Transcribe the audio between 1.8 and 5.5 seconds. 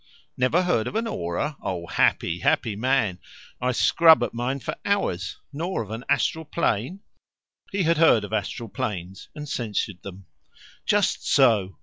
happy, happy man! I scrub at mine for hours.